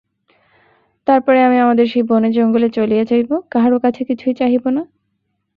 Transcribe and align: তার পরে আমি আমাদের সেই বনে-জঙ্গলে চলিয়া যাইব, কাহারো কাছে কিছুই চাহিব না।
তার 1.07 1.19
পরে 1.21 1.39
আমি 1.43 1.57
আমাদের 1.59 1.85
সেই 1.87 2.03
বনে-জঙ্গলে 2.03 2.67
চলিয়া 2.69 3.03
যাইব, 3.03 3.31
কাহারো 3.49 3.77
কাছে 3.79 4.01
কিছুই 4.09 4.33
চাহিব 4.33 4.63
না। 4.69 4.83